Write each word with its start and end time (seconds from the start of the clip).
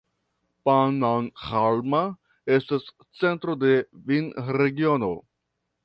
Pannonhalma 0.69 2.01
estas 2.57 2.89
centro 3.21 3.57
de 3.67 3.75
vinregiono. 4.11 5.17